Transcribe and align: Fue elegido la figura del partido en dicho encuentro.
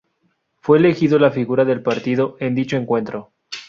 Fue 0.61 0.79
elegido 0.79 1.19
la 1.19 1.29
figura 1.29 1.63
del 1.63 1.83
partido 1.83 2.35
en 2.39 2.55
dicho 2.55 2.75
encuentro. 2.75 3.33